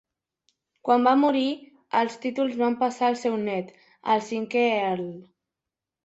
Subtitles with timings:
[0.87, 1.49] Quan va morir,
[1.99, 3.69] els títols van passar al seu nét,
[4.15, 5.05] el cinquè Earl.